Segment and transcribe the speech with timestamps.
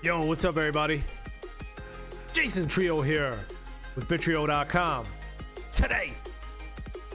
[0.00, 1.02] Yo, what's up, everybody?
[2.32, 3.36] Jason Trio here
[3.96, 5.04] with Bittrio.com.
[5.74, 6.12] Today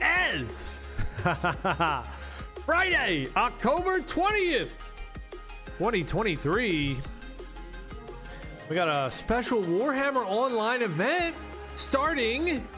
[0.02, 0.94] is
[2.66, 4.68] Friday, October 20th,
[5.78, 6.98] 2023.
[8.68, 11.34] We got a special Warhammer Online event
[11.76, 12.68] starting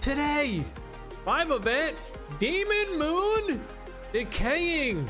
[0.00, 0.64] today.
[1.26, 1.96] Live event
[2.38, 3.60] Daemon Moon
[4.12, 5.08] Decaying.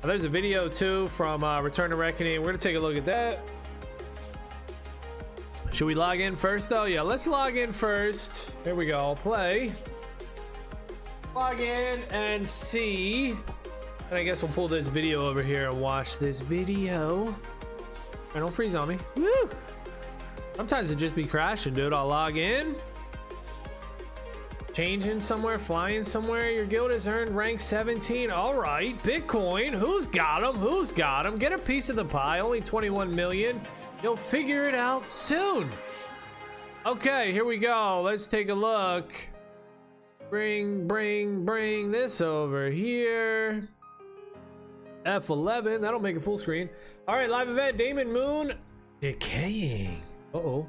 [0.00, 2.40] Oh, there's a video too from uh, Return of Reckoning.
[2.40, 3.40] We're gonna take a look at that.
[5.78, 6.86] Should we log in first though?
[6.86, 8.50] Yeah, let's log in first.
[8.64, 9.14] Here we go.
[9.22, 9.72] Play.
[11.36, 13.30] Log in and see.
[14.10, 17.26] And I guess we'll pull this video over here and watch this video.
[18.34, 18.98] And don't freeze on me.
[19.14, 19.48] Woo!
[20.56, 21.94] Sometimes it just be crashing, dude.
[21.94, 22.74] I'll log in.
[24.74, 26.50] Changing somewhere, flying somewhere.
[26.50, 28.32] Your guild has earned rank 17.
[28.32, 29.74] All right, Bitcoin.
[29.74, 30.56] Who's got them?
[30.56, 31.38] Who's got them?
[31.38, 32.40] Get a piece of the pie.
[32.40, 33.60] Only 21 million.
[34.02, 35.70] You'll figure it out soon.
[36.86, 38.02] Okay, here we go.
[38.02, 39.12] Let's take a look.
[40.30, 43.68] Bring, bring, bring this over here.
[45.04, 45.80] F11.
[45.80, 46.68] That'll make it full screen.
[47.06, 47.76] All right, live event.
[47.76, 48.54] Daemon Moon
[49.00, 50.02] decaying.
[50.34, 50.68] Uh oh.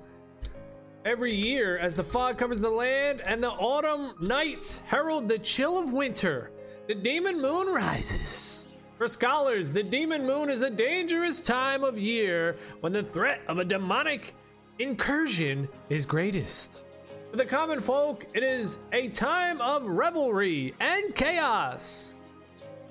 [1.06, 5.78] Every year, as the fog covers the land and the autumn nights herald the chill
[5.78, 6.52] of winter,
[6.88, 8.69] the demon moon rises.
[9.00, 13.58] For scholars, the demon moon is a dangerous time of year when the threat of
[13.58, 14.36] a demonic
[14.78, 16.84] incursion is greatest.
[17.32, 22.20] For the common folk, it is a time of revelry and chaos.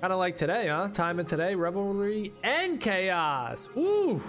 [0.01, 0.87] Kind of like today, huh?
[0.87, 3.69] Time of today, revelry and chaos.
[3.77, 4.19] Ooh.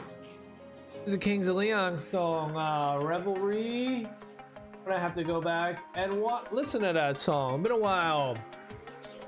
[0.96, 4.06] There's a Kings of Leon song, uh, Revelry.
[4.86, 7.62] I have to go back and wa- listen to that song.
[7.62, 8.36] Been a while.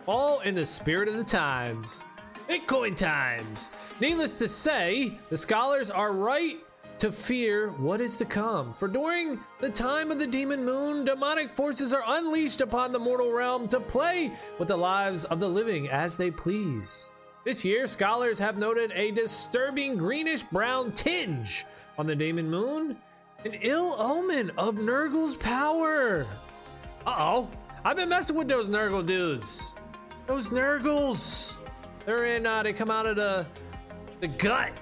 [0.06, 2.04] All in the spirit of the times.
[2.48, 3.70] Bitcoin times.
[4.00, 6.58] Needless to say, the scholars are right
[6.98, 8.74] to fear what is to come.
[8.74, 13.32] For during the time of the demon moon, demonic forces are unleashed upon the mortal
[13.32, 17.10] realm to play with the lives of the living as they please.
[17.44, 21.66] This year, scholars have noted a disturbing greenish brown tinge
[21.98, 22.96] on the demon Moon,
[23.44, 26.24] an ill omen of Nurgle's power.
[27.04, 27.50] Uh oh,
[27.84, 29.74] I've been messing with those Nurgle dudes.
[30.28, 31.56] Those Nurgles.
[32.06, 33.46] They're in, uh, they come out of the,
[34.20, 34.72] the gut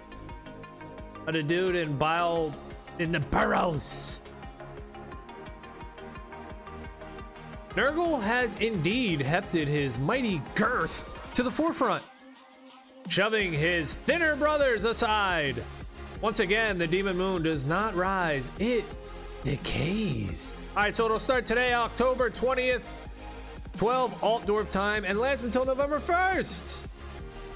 [1.26, 2.54] of the dude in Bile,
[2.98, 4.20] in the burrows.
[7.70, 12.03] Nurgle has indeed hefted his mighty girth to the forefront
[13.10, 15.62] shoving his thinner brothers aside.
[16.20, 18.84] Once again, the demon moon does not rise, it
[19.42, 20.53] decays.
[20.76, 22.82] All right, so it'll start today, October 20th,
[23.78, 26.86] 12 Altdorf time, and lasts until November 1st.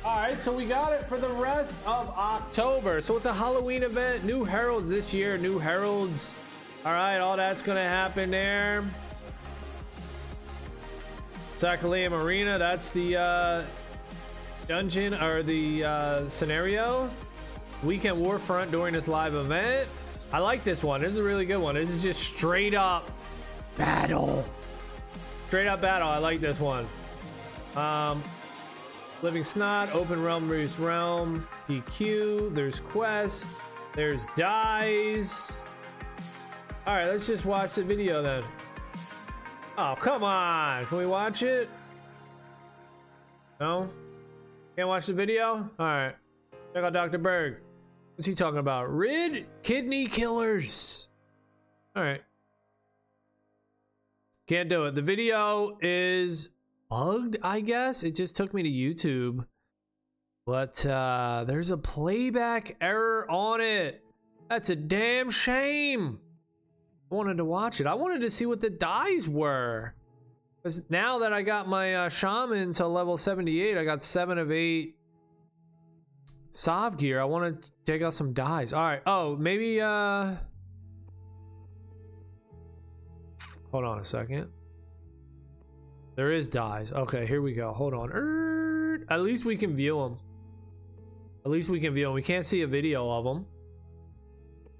[0.05, 3.01] All right, so we got it for the rest of October.
[3.01, 6.35] So it's a Halloween event, new heralds this year, new heralds.
[6.85, 8.85] All right, all that's gonna happen there.
[11.57, 13.63] Sacellum Arena, that's the uh,
[14.69, 17.09] dungeon or the uh, scenario.
[17.83, 19.89] Weekend warfront during this live event.
[20.35, 21.01] I like this one.
[21.01, 21.77] This is a really good one.
[21.77, 23.11] This is just straight up
[23.79, 24.45] battle.
[25.47, 26.09] Straight up battle.
[26.09, 26.87] I like this one.
[27.75, 28.23] Um
[29.23, 33.51] living snot open realm reduce realm pq there's quest
[33.95, 35.61] there's dies
[36.87, 38.43] all right let's just watch the video then
[39.79, 41.69] oh come on can we watch it
[43.61, 43.89] no
[44.77, 45.71] can't watch the video?
[45.79, 46.17] Alright.
[46.75, 47.19] Check out Dr.
[47.19, 47.59] Berg.
[48.17, 48.93] What's he talking about?
[48.93, 51.09] Rid kidney killers.
[51.97, 52.23] Alright.
[54.49, 54.97] Can't do it.
[54.97, 56.51] The video is
[56.95, 58.05] bugged, I guess.
[58.05, 59.47] It just took me to YouTube.
[60.47, 64.03] But uh there's a playback error on it.
[64.49, 66.21] That's a damn shame.
[67.11, 67.87] I wanted to watch it.
[67.87, 69.95] I wanted to see what the dies were.
[70.63, 74.51] Because now that I got my uh, shaman to level 78, I got seven of
[74.51, 74.97] eight
[76.53, 77.21] Sov gear.
[77.21, 78.73] I want to take out some dies.
[78.73, 79.03] All right.
[79.07, 79.81] Oh, maybe.
[79.81, 80.35] uh
[83.73, 84.49] Hold on a second.
[86.17, 86.93] There is dies.
[86.93, 87.73] Okay, here we go.
[87.73, 88.11] Hold on.
[88.13, 90.19] Er, at least we can view them.
[91.45, 92.15] At least we can view them.
[92.15, 93.47] We can't see a video of them.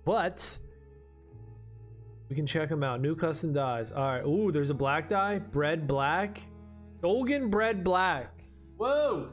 [0.05, 0.59] But
[2.29, 3.01] we can check them out.
[3.01, 3.91] New custom dies.
[3.91, 4.25] All right.
[4.25, 5.39] Ooh, there's a black die.
[5.39, 6.41] Bread black.
[7.03, 8.45] Dolgan bread black.
[8.77, 9.29] Whoa.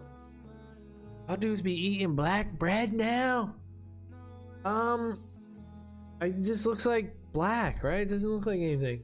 [1.28, 3.56] How dudes be eating black bread now?
[4.66, 5.24] Um,
[6.20, 8.02] it just looks like black, right?
[8.02, 9.04] It doesn't look like anything.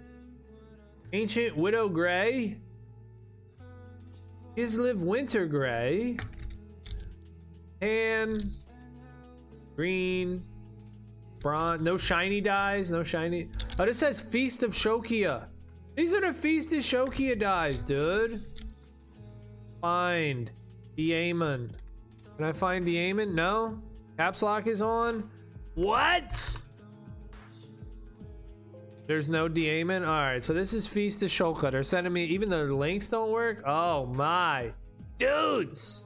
[1.14, 2.58] Ancient Widow Gray.
[4.58, 6.18] Kislev Winter Gray.
[7.80, 8.38] Tan.
[9.76, 10.44] Green.
[11.40, 11.84] Bronze.
[11.84, 12.90] No shiny dies.
[12.90, 13.50] No shiny.
[13.78, 15.46] Oh, this says Feast of Shokia.
[15.96, 18.48] These are the Feast of Shokia dies, dude.
[19.80, 20.52] Find.
[20.96, 21.78] the Diamond.
[22.36, 23.36] Can I find the Diamond?
[23.36, 23.80] No?
[24.18, 25.30] Caps lock is on?
[25.76, 26.64] What?
[29.08, 30.04] There's no Diamond?
[30.04, 31.72] Alright, so this is Feast of Shoka.
[31.72, 33.64] They're sending me, even the links don't work?
[33.66, 34.74] Oh my.
[35.18, 36.06] Dudes!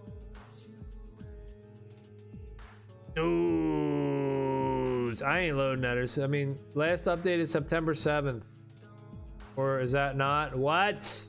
[3.16, 4.42] Dudes!
[5.24, 5.98] I ain't loading that.
[6.24, 8.44] I mean, last update is September 7th.
[9.56, 10.56] Or is that not?
[10.56, 11.28] What?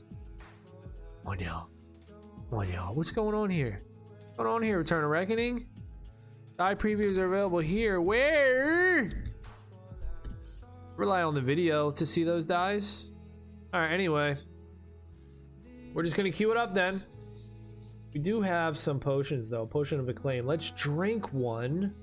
[1.25, 1.67] On, y'all.
[2.51, 2.93] Come y'all.
[2.93, 3.81] What's going on here?
[4.35, 4.77] What's going on here?
[4.77, 5.65] Return of Reckoning?
[6.57, 7.99] Die previews are available here.
[7.99, 9.09] Where?
[10.95, 13.11] Rely on the video to see those dies.
[13.73, 14.35] Alright, anyway.
[15.93, 17.03] We're just gonna queue it up then.
[18.13, 19.65] We do have some potions though.
[19.65, 20.45] Potion of Acclaim.
[20.45, 21.93] Let's drink one.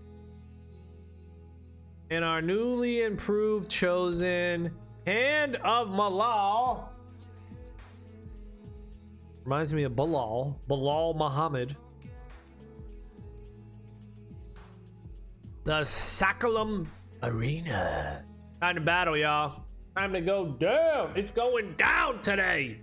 [2.10, 4.72] And our newly improved chosen
[5.06, 6.88] Hand of Malal.
[9.44, 10.60] Reminds me of Bilal.
[10.68, 11.76] Bilal Muhammad.
[15.64, 16.86] The Sacellum
[17.22, 18.24] Arena.
[18.60, 19.64] Time to battle, y'all.
[19.96, 21.12] Time to go down.
[21.16, 22.78] It's going down today.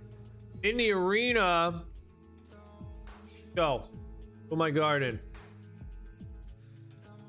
[0.64, 1.84] In the arena.
[3.54, 3.84] Go.
[4.50, 5.20] To my garden.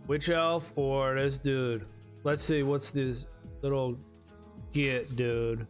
[0.08, 1.86] Witch elf or this dude?
[2.24, 2.64] Let's see.
[2.64, 3.28] What's this
[3.62, 3.96] little
[4.74, 5.68] get, dude?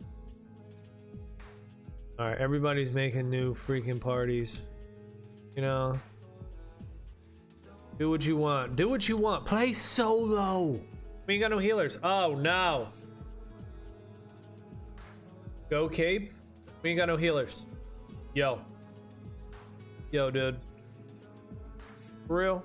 [2.17, 2.37] All right.
[2.37, 4.61] Everybody's making new freaking parties.
[5.57, 5.99] You know.
[7.97, 8.77] Do what you want.
[8.77, 9.45] Do what you want.
[9.45, 10.79] Play solo.
[11.29, 11.99] We ain't got no healers.
[12.01, 12.87] Oh, no.
[15.69, 16.33] Go cape.
[16.81, 17.67] We ain't got no healers.
[18.33, 18.59] Yo.
[20.11, 20.59] Yo, dude.
[22.25, 22.63] For real?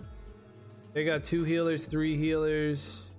[0.94, 3.10] They got two healers, three healers,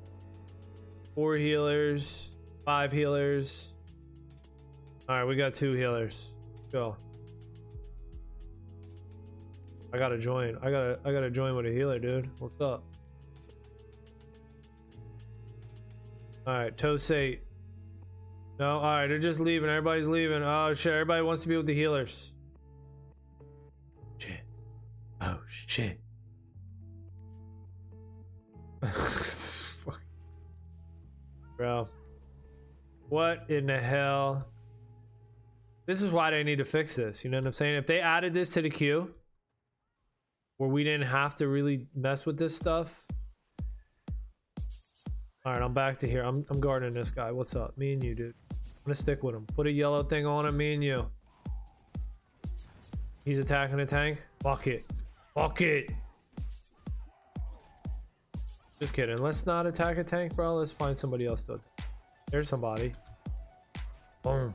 [1.13, 2.31] four healers,
[2.65, 3.75] five healers.
[5.07, 6.33] All right, we got two healers.
[6.71, 6.97] Go.
[9.93, 10.57] I gotta join.
[10.63, 12.31] I gotta I gotta join with a healer, dude.
[12.39, 12.94] What's up?
[16.47, 17.39] Alright, Tosei.
[18.59, 19.69] No, alright, they're just leaving.
[19.69, 20.43] Everybody's leaving.
[20.43, 22.35] Oh shit, everybody wants to be with the healers.
[24.17, 24.41] Shit.
[25.21, 25.99] Oh shit.
[31.57, 31.87] Bro.
[33.09, 34.47] What in the hell?
[35.85, 37.23] This is why they need to fix this.
[37.23, 37.75] You know what I'm saying?
[37.75, 39.13] If they added this to the queue,
[40.57, 43.05] where we didn't have to really mess with this stuff.
[45.45, 46.23] All right, I'm back to here.
[46.23, 47.31] I'm, I'm guarding this guy.
[47.31, 47.77] What's up?
[47.77, 48.33] Me and you, dude.
[48.49, 49.45] I'm gonna stick with him.
[49.53, 51.05] Put a yellow thing on him, me and you.
[53.25, 54.25] He's attacking a tank.
[54.41, 54.85] Fuck it.
[55.35, 55.91] Fuck it.
[58.79, 59.19] Just kidding.
[59.19, 60.55] Let's not attack a tank, bro.
[60.55, 61.59] Let's find somebody else to
[62.31, 62.93] There's somebody.
[64.23, 64.51] Boom.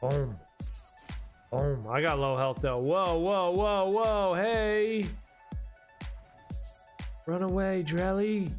[0.00, 0.34] Boom.
[1.52, 1.86] Boom.
[1.90, 2.78] I got low health though.
[2.78, 4.34] Whoa, whoa, whoa, whoa.
[4.34, 5.06] Hey.
[7.26, 8.50] Run away, Drelly.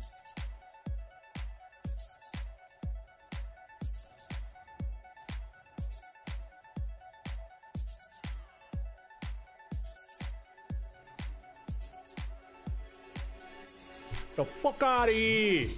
[14.36, 15.70] The fuck out of here!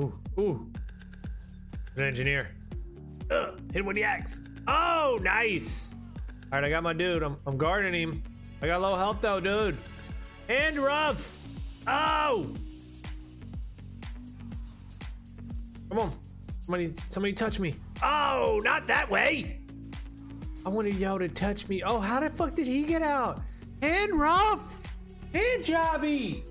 [0.00, 0.70] Ooh, ooh.
[1.96, 2.54] An engineer.
[3.30, 4.42] Ugh, hit him with the axe.
[4.68, 5.92] Oh, nice.
[6.52, 7.22] All right, I got my dude.
[7.24, 8.22] I'm, I'm guarding him.
[8.62, 9.76] I got low health though, dude.
[10.48, 11.38] And rough.
[11.86, 12.54] Oh.
[15.88, 16.12] Come on.
[16.64, 17.74] Somebody, somebody touch me.
[18.02, 19.58] Oh, not that way.
[20.64, 21.82] I wanted y'all to touch me.
[21.82, 23.42] Oh, how the fuck did he get out?
[23.82, 24.80] Hand rough.
[25.32, 26.42] Hand jobby.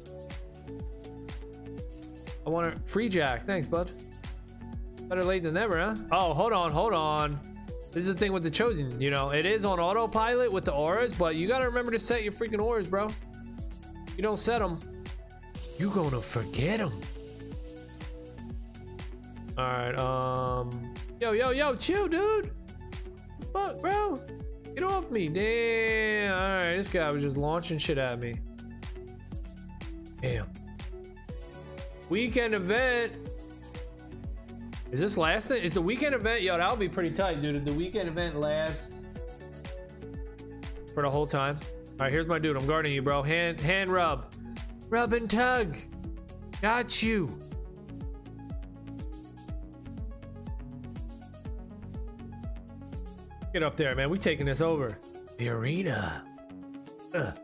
[2.46, 3.46] I want a free jack.
[3.46, 3.92] Thanks, bud.
[5.10, 5.96] Better late than never, huh?
[6.12, 7.40] Oh, hold on, hold on.
[7.92, 9.00] This is the thing with the Chosen.
[9.02, 12.24] You know, it is on autopilot with the auras, but you gotta remember to set
[12.24, 13.08] your freaking auras, bro.
[14.16, 14.80] You don't set them,
[15.80, 17.00] you gonna forget them.
[19.58, 22.52] All right, um, yo, yo, yo, chill, dude.
[23.54, 24.16] Fuck, bro.
[24.78, 25.28] Get off me.
[25.28, 26.34] Damn.
[26.36, 28.40] All right, this guy was just launching shit at me.
[30.22, 30.46] Damn.
[32.12, 33.12] Weekend event.
[34.92, 35.64] Is this lasting?
[35.64, 36.44] Is the weekend event?
[36.44, 37.66] Yo, that'll be pretty tight, dude.
[37.66, 39.08] The weekend event lasts
[40.94, 41.58] for the whole time.
[41.94, 42.56] All right, here's my dude.
[42.56, 43.24] I'm guarding you, bro.
[43.24, 44.32] Hand, hand rub,
[44.90, 45.76] rub and tug.
[46.62, 47.36] Got you.
[53.58, 54.12] Get up there, man.
[54.12, 55.00] We taking this over.
[55.40, 56.24] The arena.
[57.16, 57.36] Ugh.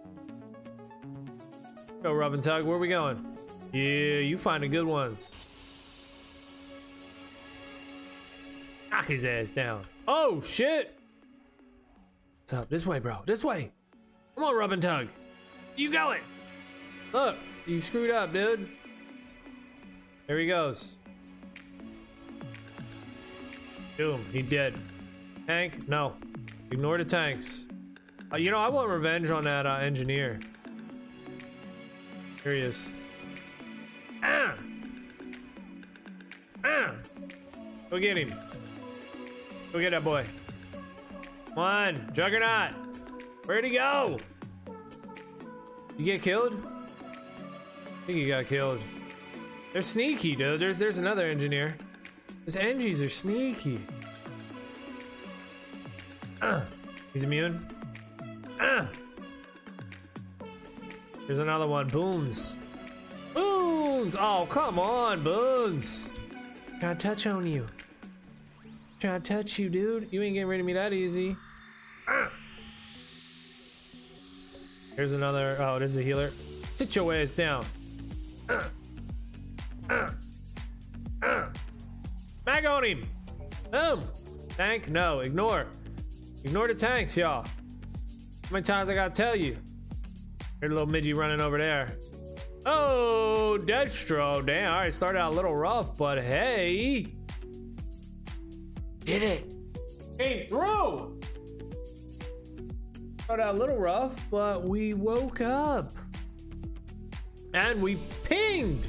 [2.03, 2.65] Go, Rub and Tug.
[2.65, 3.35] Where we going?
[3.71, 5.33] Yeah, you find the good ones.
[8.91, 9.85] Knock his ass down.
[10.07, 10.99] Oh, shit.
[12.43, 12.69] What's up?
[12.69, 13.23] This way, bro.
[13.25, 13.71] This way.
[14.35, 15.07] Come on, Rub and Tug.
[15.75, 16.21] You going?
[17.11, 18.69] Look, you screwed up, dude.
[20.27, 20.97] There he goes.
[23.97, 24.79] Boom, he dead.
[25.47, 25.87] Tank?
[25.87, 26.13] No.
[26.71, 27.67] Ignore the tanks.
[28.31, 30.39] Uh, you know, I want revenge on that uh, engineer.
[32.43, 32.89] Here he is.
[34.23, 34.55] Ah!
[36.63, 36.93] Ah!
[37.89, 38.33] Go get him.
[39.71, 40.25] Go get that boy.
[41.49, 42.71] Come on, Juggernaut.
[43.45, 44.17] Where'd he go?
[45.97, 46.55] You get killed?
[47.85, 48.81] I think he got killed.
[49.71, 50.59] They're sneaky, dude.
[50.59, 51.75] There's there's another engineer.
[52.45, 53.79] Those Engies are sneaky.
[56.43, 56.61] Uh,
[57.13, 57.65] he's immune.
[58.59, 58.85] Uh.
[61.25, 61.87] There's another one.
[61.87, 62.57] Boons.
[63.33, 64.17] Boons!
[64.19, 66.11] Oh, come on, Boons.
[66.81, 67.65] Trying to touch on you.
[68.99, 70.09] Trying to touch you, dude.
[70.11, 71.37] You ain't getting rid of me that easy.
[72.09, 72.27] Uh.
[74.97, 75.55] Here's another.
[75.61, 76.29] Oh, this is a healer.
[76.75, 77.65] Sit your ass down.
[78.49, 78.63] Uh.
[79.89, 80.11] Uh.
[81.21, 81.45] Uh.
[82.45, 83.07] Mag on him.
[83.71, 84.03] Boom.
[84.57, 84.89] Tank?
[84.89, 85.21] No.
[85.21, 85.67] Ignore.
[86.43, 87.43] Ignore the tanks, y'all.
[87.43, 89.57] How many times I gotta tell you?
[90.59, 91.97] Here's a little midgie running over there.
[92.65, 94.45] Oh, Destro.
[94.45, 97.05] Damn, all right, started out a little rough, but hey.
[98.99, 99.53] Did it.
[100.19, 101.19] Came through.
[103.23, 105.91] Started out a little rough, but we woke up.
[107.53, 108.87] And we pinged.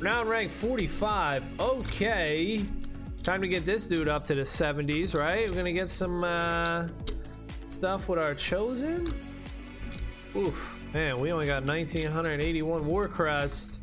[0.00, 1.42] We're now in rank 45.
[1.60, 2.64] Okay.
[3.26, 5.50] Time to get this dude up to the 70s, right?
[5.50, 6.86] We're gonna get some uh,
[7.68, 9.04] stuff with our chosen.
[10.36, 13.82] Oof, man, we only got 1981 war crest.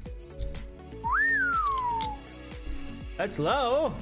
[3.17, 3.93] That's low.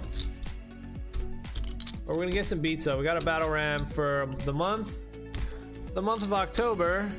[2.06, 3.00] But we're gonna get some beats though.
[3.00, 5.00] We got a battle ram for the month,
[5.96, 7.10] the month of October.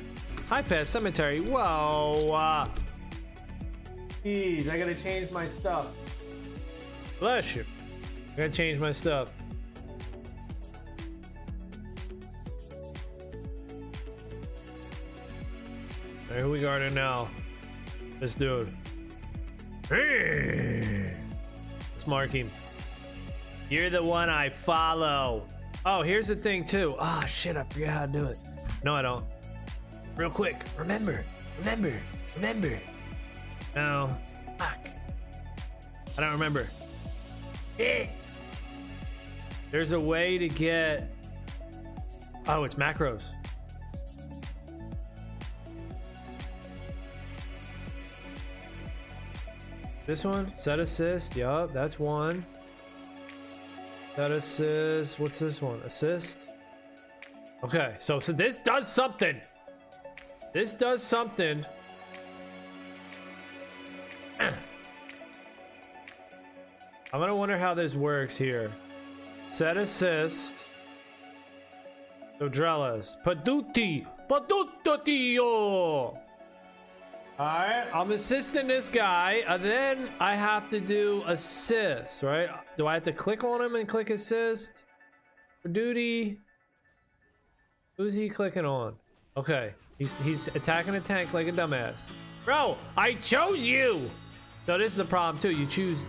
[0.47, 1.41] High Pass Cemetery.
[1.41, 2.33] Whoa.
[2.33, 2.67] Uh,
[4.23, 5.89] Jeez, I gotta change my stuff.
[7.19, 7.65] Bless you.
[8.33, 9.31] I gotta change my stuff.
[16.27, 17.29] Alright, who we guarding now?
[18.19, 18.75] This dude.
[19.87, 21.15] Hey!
[21.91, 22.49] Let's mark him.
[23.69, 25.45] You're the one I follow.
[25.85, 26.95] Oh, here's the thing too.
[26.97, 28.39] Ah, oh, shit, I forgot how to do it.
[28.83, 29.25] No, I don't.
[30.15, 30.55] Real quick.
[30.75, 31.23] Remember,
[31.59, 31.93] remember,
[32.35, 32.79] remember.
[33.75, 34.17] No.
[34.57, 34.87] Fuck.
[36.17, 36.67] I don't remember.
[37.77, 38.07] Eh.
[39.73, 41.11] There's a way to get.
[42.47, 43.33] Oh, it's macros.
[50.05, 50.53] This one?
[50.53, 51.35] Set assist.
[51.35, 52.45] Yup, that's one.
[54.15, 55.19] Set assist.
[55.19, 55.81] What's this one?
[55.83, 56.51] Assist.
[57.63, 59.41] Okay, so, so this does something.
[60.53, 61.65] This does something.
[64.39, 64.53] I'm
[67.11, 68.71] gonna wonder how this works here.
[69.53, 70.67] Set assist.
[72.41, 73.17] Dodrelis.
[73.23, 74.03] Paduti.
[74.27, 76.17] Padutio.
[77.39, 82.49] Alright, I'm assisting this guy, and then I have to do assist, right?
[82.77, 84.85] Do I have to click on him and click assist?
[85.61, 86.39] For duty.
[87.95, 88.95] Who's he clicking on?
[89.37, 92.09] Okay, he's he's attacking a tank like a dumbass.
[92.43, 94.09] Bro, I chose you!
[94.65, 95.51] So this is the problem too.
[95.51, 96.07] You choose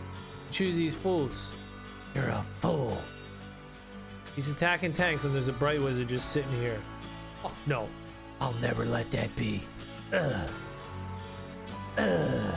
[0.50, 1.54] choose these fools.
[2.14, 3.02] You're a fool.
[4.34, 6.80] He's attacking tanks when there's a bright wizard just sitting here.
[7.44, 7.88] Oh no.
[8.40, 9.62] I'll never let that be.
[10.12, 10.50] Ugh.
[11.98, 12.54] Ugh.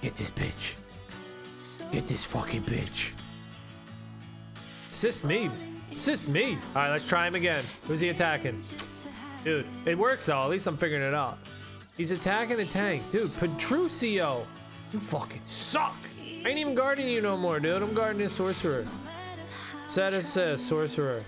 [0.00, 0.74] Get this bitch.
[1.92, 3.12] Get this fucking bitch.
[4.90, 5.50] Assist me.
[5.92, 6.58] Assist me.
[6.74, 7.64] All right, let's try him again.
[7.86, 8.62] Who's he attacking?
[9.44, 10.42] Dude, it works though.
[10.42, 11.38] At least I'm figuring it out.
[11.96, 13.02] He's attacking a tank.
[13.10, 14.46] Dude, Petruccio.
[14.92, 15.98] You fucking suck.
[16.44, 17.82] I ain't even guarding you no more, dude.
[17.82, 18.84] I'm guarding a sorcerer.
[19.86, 21.22] Set assist, sorcerer.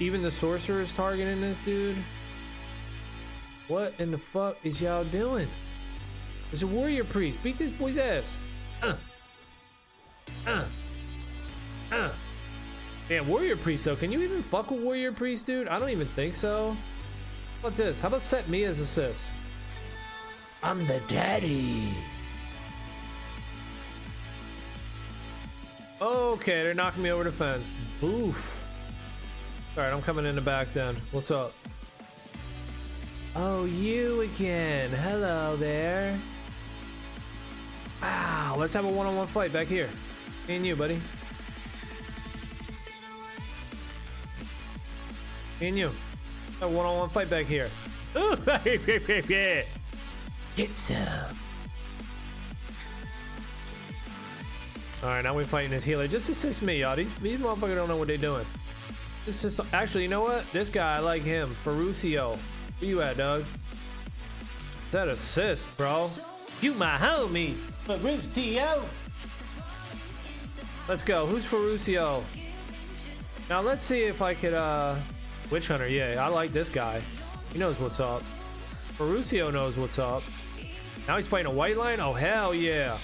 [0.00, 1.96] Even the sorcerer is targeting this dude.
[3.68, 5.48] What in the fuck is y'all doing?
[6.50, 7.42] There's a warrior priest.
[7.42, 8.42] Beat this boy's ass.
[8.82, 8.94] Uh.
[10.46, 10.64] Uh.
[11.92, 12.10] Uh.
[13.08, 13.96] Damn, warrior priest though.
[13.96, 15.68] Can you even fuck with warrior priest, dude?
[15.68, 16.76] I don't even think so.
[17.62, 18.00] How about this?
[18.00, 19.32] How about set me as assist?
[20.62, 21.94] I'm the daddy.
[26.28, 27.72] Okay, they're knocking me over the fence.
[28.02, 28.62] Boof.
[29.74, 30.94] Alright, I'm coming in the back then.
[31.10, 31.54] What's up?
[33.34, 34.90] Oh, you again.
[34.90, 36.18] Hello there.
[38.02, 39.88] Wow, let's have a one-on-one fight back here.
[40.46, 41.00] Me and you, buddy.
[45.62, 45.90] Me and you.
[46.60, 47.70] A one-on-one fight back here.
[48.18, 48.36] Ooh,
[50.56, 51.38] Get some.
[55.00, 56.08] All right, now we're fighting this healer.
[56.08, 56.96] Just assist me, y'all.
[56.96, 58.44] These, these motherfuckers don't know what they're doing.
[59.24, 60.50] This is actually, you know what?
[60.52, 61.48] This guy, I like him.
[61.50, 62.36] Ferrucio.
[62.78, 63.44] Where you at, dog?
[64.90, 66.10] That assist, bro.
[66.60, 68.84] You my homie, Ferrucio.
[70.88, 71.26] Let's go.
[71.26, 72.24] Who's Ferrucio?
[73.48, 74.96] Now let's see if I could, uh,
[75.50, 75.86] Witch Hunter.
[75.86, 77.00] Yeah, I like this guy.
[77.52, 78.22] He knows what's up.
[78.96, 80.24] Ferrucio knows what's up.
[81.06, 82.00] Now he's fighting a white line?
[82.00, 82.98] Oh, hell yeah.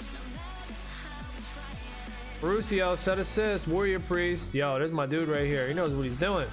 [2.39, 4.53] Ferrucio, set assist, warrior priest.
[4.53, 5.67] Yo, there's my dude right here.
[5.67, 6.47] He knows what he's doing.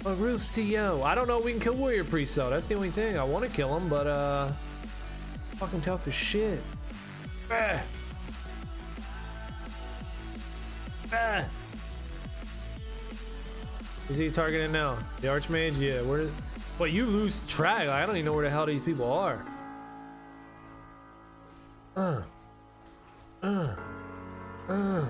[0.00, 1.02] Ferrucio.
[1.02, 2.50] I don't know we can kill warrior priest though.
[2.50, 3.18] That's the only thing.
[3.18, 4.50] I want to kill him, but uh,
[5.56, 6.60] fucking tough as shit.
[7.50, 7.82] Ah.
[11.12, 11.44] Ah.
[14.08, 14.96] Is he targeting now?
[15.20, 15.78] The archmage?
[15.78, 16.02] Yeah.
[16.02, 16.28] Where?
[16.78, 16.92] What?
[16.92, 17.88] You lose track.
[17.88, 19.44] I don't even know where the hell these people are.
[21.96, 22.22] Uh.
[23.42, 23.74] Uh.
[24.68, 25.04] Uh.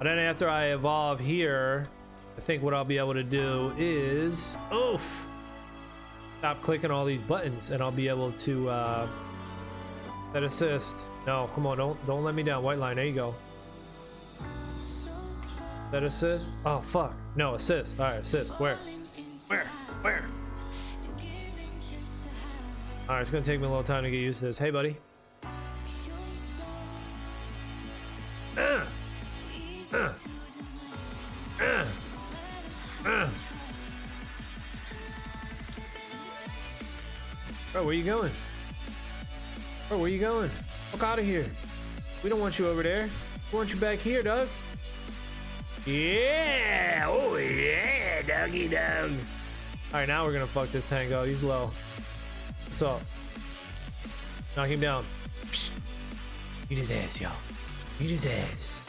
[0.00, 1.88] And then after I evolve here,
[2.36, 5.28] I think what I'll be able to do is, oof,
[6.38, 9.06] stop clicking all these buttons, and I'll be able to uh,
[10.32, 11.06] that assist.
[11.26, 12.64] No, come on, don't don't let me down.
[12.64, 13.34] White line, there you go.
[15.92, 16.52] That assist.
[16.64, 18.00] Oh fuck, no assist.
[18.00, 18.58] All right, assist.
[18.58, 18.78] Where?
[19.46, 19.66] Where?
[20.00, 20.24] Where?
[23.08, 24.58] All right, it's gonna take me a little time to get used to this.
[24.58, 24.96] Hey, buddy.
[37.72, 38.30] Bro, where you going?
[39.88, 40.50] Bro, where you going?
[40.90, 41.46] Fuck out of here.
[42.22, 43.08] We don't want you over there.
[43.50, 44.48] We want you back here, Doug.
[45.86, 47.06] Yeah!
[47.08, 49.12] Oh yeah, doggy dog.
[49.90, 51.24] Alright, now we're gonna fuck this tango.
[51.24, 51.70] He's low.
[52.66, 53.00] What's up?
[54.54, 55.04] Knock him down.
[55.46, 55.70] Psh.
[56.68, 57.30] Eat his ass, yo.
[58.00, 58.86] Eat his ass.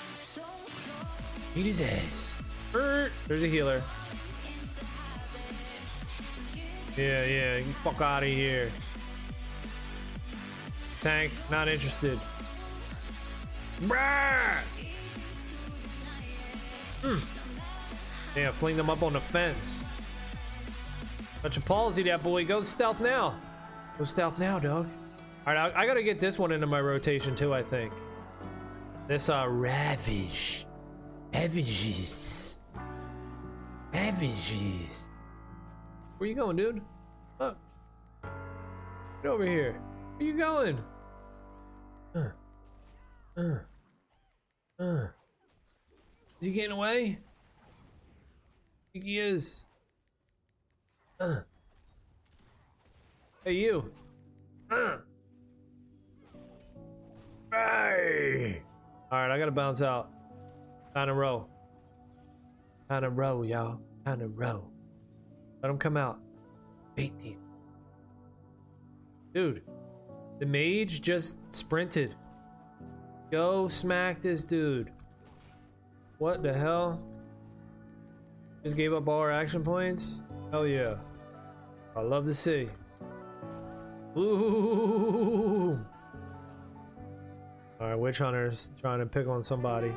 [1.56, 2.36] Eat his ass.
[2.76, 3.82] Er, There's a healer.
[6.96, 8.72] Yeah, yeah, fuck out of here.
[11.02, 12.20] Tank, not interested.
[17.02, 17.18] Hmm.
[18.36, 19.84] Yeah, fling them up on the fence.
[21.42, 22.46] Bunch of palsy, that boy.
[22.46, 23.34] Go stealth now.
[23.98, 24.88] Go stealth now, dog.
[25.46, 27.54] All right, I, I gotta get this one into my rotation too.
[27.54, 27.92] I think.
[29.08, 30.66] This uh, ravage,
[31.34, 32.60] ravages,
[33.94, 35.08] ravages.
[36.24, 36.82] Where you going, dude?
[37.38, 37.58] Look.
[39.22, 39.78] Get over here.
[40.16, 40.80] Where you going?
[42.16, 42.30] Uh.
[43.36, 43.60] Uh.
[44.80, 45.08] Uh.
[46.40, 47.18] Is he getting away?
[47.18, 49.66] I think he is.
[51.20, 51.40] Uh.
[53.44, 53.84] Hey, you.
[54.72, 55.00] Uh.
[57.52, 58.62] Hey.
[59.12, 60.10] All right, I gotta bounce out.
[60.94, 61.50] Kind of row.
[62.88, 63.82] Kind of row, y'all.
[64.06, 64.73] Kind of row.
[65.64, 66.20] Let him come out.
[66.96, 67.40] Bait these.
[69.34, 69.64] Dude,
[70.40, 72.16] the mage just sprinted.
[73.32, 74.92] Go smack this dude.
[76.18, 77.02] What the hell?
[78.62, 80.22] Just gave up all our action points?
[80.52, 80.96] Hell yeah.
[81.96, 82.68] I love to see.
[84.18, 85.80] Ooh.
[87.82, 89.92] Alright, witch hunters trying to pick on somebody.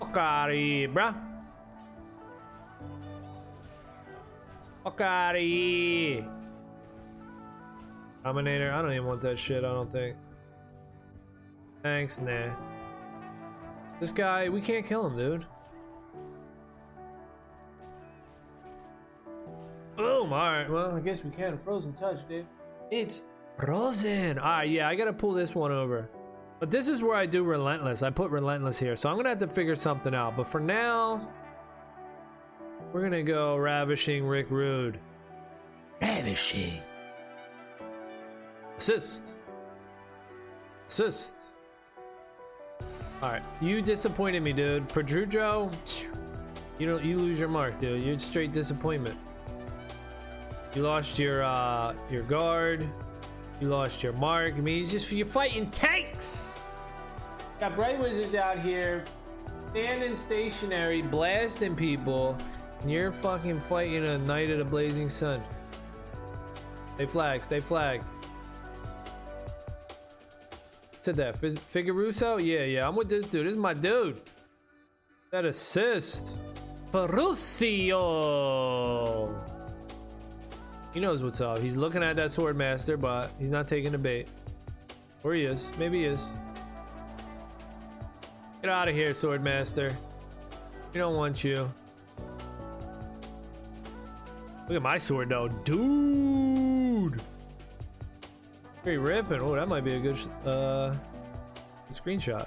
[0.00, 1.29] Fuck out of here, bruh.
[4.90, 6.26] Fuck out of here.
[8.24, 10.16] Dominator, I don't even want that shit, I don't think.
[11.84, 12.52] Thanks, nah.
[14.00, 15.46] This guy, we can't kill him, dude.
[19.96, 20.32] Boom!
[20.32, 21.56] Alright, well, I guess we can.
[21.58, 22.46] Frozen touch, dude.
[22.90, 23.24] It's
[23.58, 24.40] frozen!
[24.40, 26.10] Alright, yeah, I gotta pull this one over.
[26.58, 28.02] But this is where I do relentless.
[28.02, 30.36] I put relentless here, so I'm gonna have to figure something out.
[30.36, 31.32] But for now,
[32.92, 34.98] we're gonna go ravishing Rick Rude.
[36.02, 36.80] Ravishing.
[38.76, 39.36] Assist.
[40.88, 41.36] Assist.
[43.22, 44.88] Alright, you disappointed me, dude.
[44.88, 45.70] Pedrudro,
[46.78, 48.02] you don't you lose your mark, dude.
[48.02, 49.18] You're straight disappointment.
[50.74, 52.88] You lost your uh your guard.
[53.60, 54.54] You lost your mark.
[54.54, 56.58] I mean, it's just you're fighting tanks.
[57.60, 59.04] Got bright wizards out here,
[59.72, 62.38] standing stationary, blasting people,
[62.86, 65.42] you're fucking fighting a knight of the blazing sun.
[66.94, 68.02] Stay flag, stay flag.
[71.02, 71.40] To that.
[71.40, 72.44] Figueruso?
[72.44, 72.86] Yeah, yeah.
[72.86, 73.46] I'm with this dude.
[73.46, 74.20] This is my dude.
[75.32, 76.36] That assist.
[76.92, 77.94] Ferruccio.
[80.92, 81.60] He knows what's up.
[81.60, 84.28] He's looking at that sword master, but he's not taking the bait.
[85.22, 85.72] Or he is.
[85.78, 86.32] Maybe he is.
[88.60, 89.96] Get out of here, sword master.
[90.92, 91.70] We don't want you.
[94.70, 97.20] Look at my sword though, dude.
[98.84, 99.40] Very ripping.
[99.40, 100.90] Oh, that might be a good uh
[101.88, 102.46] good screenshot.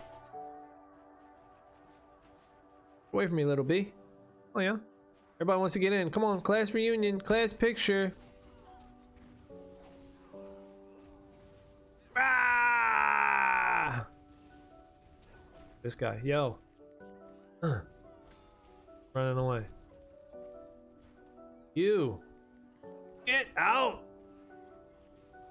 [3.12, 3.92] Away from me, little B.
[4.56, 4.78] Oh yeah.
[5.36, 6.10] Everybody wants to get in.
[6.12, 8.14] Come on, class reunion, class picture.
[12.16, 14.08] Ah!
[15.82, 16.58] This guy, yo.
[19.14, 19.66] Running away.
[21.76, 22.20] You.
[23.26, 24.04] Get out!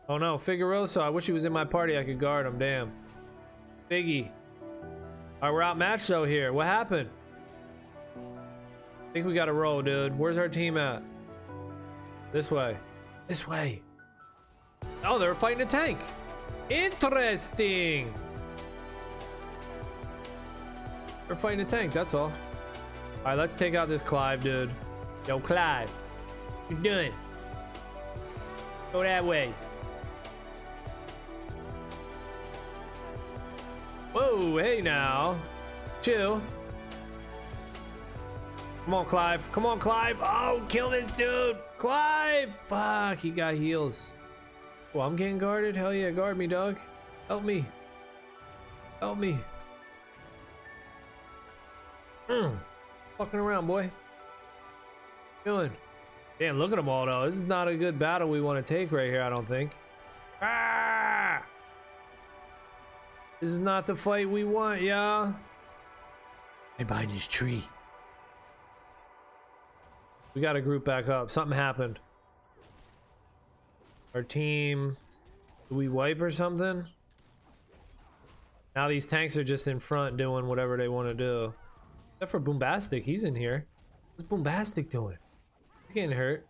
[0.09, 0.89] Oh no, Figueroa.
[1.01, 1.97] I wish he was in my party.
[1.99, 2.59] I could guard him.
[2.59, 2.93] Damn.
[3.91, 4.31] Figgy.
[5.43, 6.53] Alright, we're outmatched though here.
[6.53, 7.09] What happened?
[8.17, 10.19] I think we got to roll, dude.
[10.19, 11.03] Where's our team at?
[12.33, 12.77] This way.
[13.29, 13.83] This way.
[15.05, 15.99] Oh, they're fighting a tank.
[16.71, 18.13] Interesting.
[21.27, 22.25] They're fighting a tank, that's all.
[22.25, 22.33] All
[23.25, 24.71] right, let's take out this Clive, dude.
[25.29, 25.91] Yo, Clive.
[26.67, 27.13] What you doing?
[28.93, 29.53] Go that way.
[34.13, 35.37] Whoa, hey now.
[36.03, 36.43] Chill.
[38.85, 39.53] Come on, Clive.
[39.53, 40.19] Come on, Clive.
[40.21, 41.57] Oh, kill this dude.
[41.79, 42.55] Clive.
[42.55, 44.15] Fuck, he got heals.
[44.93, 45.77] Well, I'm getting guarded.
[45.77, 46.79] Hell yeah, guard me, dog.
[47.29, 47.65] Help me.
[49.01, 49.39] Help me.
[52.29, 52.59] Mm.
[53.19, 53.91] Fucking around, boy.
[55.45, 55.71] Doing.
[56.43, 57.25] Damn, look at them all, though.
[57.25, 59.77] This is not a good battle we want to take right here, I don't think.
[60.41, 61.41] Ah!
[63.41, 65.37] This is not the fight we want, y'all.
[66.81, 67.63] And behind his tree.
[70.35, 71.31] We got to group back up.
[71.31, 72.01] Something happened.
[74.13, 74.97] Our team.
[75.69, 76.85] Do we wipe or something?
[78.75, 81.55] Now these tanks are just in front doing whatever they want to do.
[82.17, 83.05] Except for Boombastic.
[83.05, 83.65] He's in here.
[84.17, 85.19] What's Boombastic doing?
[85.95, 86.47] Getting hurt.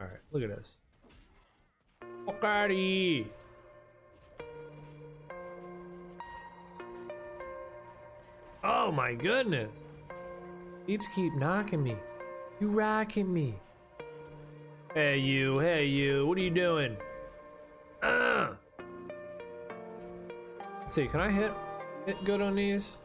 [0.00, 0.80] Alright, look at this.
[8.62, 9.86] Oh my goodness!
[10.86, 11.96] Keeps keep knocking me.
[12.60, 13.56] You rocking me.
[14.94, 16.96] Hey you, hey you, what are you doing?
[18.02, 18.50] Uh.
[20.80, 21.52] Let's see, can I hit
[22.06, 23.00] hit good on these?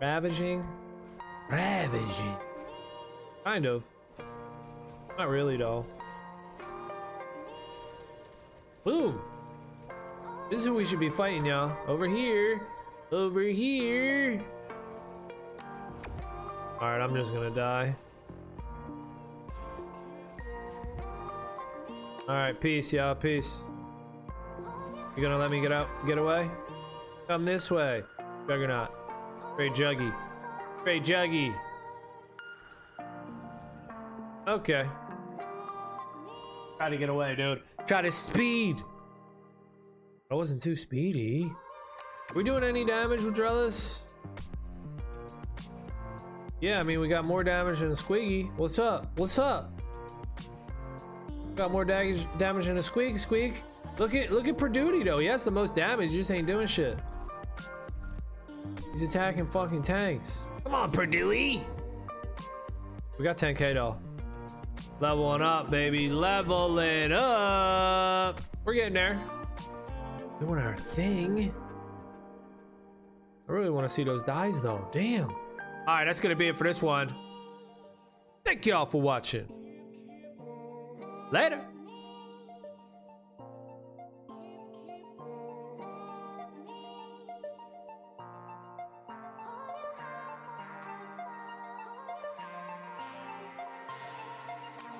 [0.00, 0.66] Ravaging?
[1.48, 2.36] Ravaging.
[3.44, 3.84] Kind of.
[5.18, 5.84] Not really though.
[8.84, 9.20] Boom!
[10.48, 11.76] This is who we should be fighting, y'all.
[11.88, 12.62] Over here.
[13.10, 14.40] Over here.
[16.80, 17.96] Alright, I'm just gonna die.
[22.28, 23.16] Alright, peace, y'all.
[23.16, 23.58] Peace.
[25.16, 26.48] You gonna let me get out, get away?
[27.26, 28.04] Come this way.
[28.46, 28.90] Juggernaut.
[29.56, 30.14] Great Juggy.
[30.84, 31.52] Great Juggy.
[34.46, 34.86] Okay.
[36.78, 37.60] Try to get away, dude.
[37.86, 38.82] Try to speed.
[40.30, 41.52] I wasn't too speedy.
[42.30, 44.02] Are we doing any damage with Drellis?
[46.60, 48.56] Yeah, I mean, we got more damage than Squiggy.
[48.56, 49.10] What's up?
[49.16, 49.72] What's up?
[51.56, 53.18] Got more damage damage than a Squeak.
[53.18, 53.64] Squeak.
[53.98, 55.18] Look at look at Perduty though.
[55.18, 56.12] He has the most damage.
[56.12, 56.96] He just ain't doing shit.
[58.92, 60.46] He's attacking fucking tanks.
[60.62, 61.62] Come on, Perduty.
[63.18, 63.96] We got 10k though.
[65.00, 66.08] Leveling up, baby.
[66.08, 68.40] Leveling up.
[68.64, 69.20] We're getting there.
[70.40, 71.54] Doing our thing.
[73.48, 74.86] I really want to see those dies though.
[74.92, 75.30] Damn.
[75.30, 75.36] All
[75.86, 77.14] right, that's gonna be it for this one.
[78.44, 79.46] Thank y'all for watching.
[81.32, 81.64] Later.